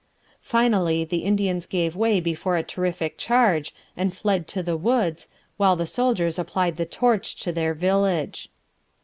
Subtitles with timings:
[0.41, 5.75] Finally, the Indians gave way before a terrific charge and fled to the woods, while
[5.75, 8.49] the soldiers applied the torch to their village.